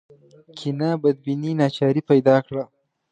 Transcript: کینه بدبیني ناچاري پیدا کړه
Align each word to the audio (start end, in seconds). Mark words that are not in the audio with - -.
کینه 0.57 0.89
بدبیني 1.01 1.51
ناچاري 1.59 2.01
پیدا 2.09 2.35
کړه 2.45 2.63